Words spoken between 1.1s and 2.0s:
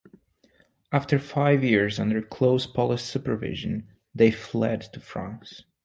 five years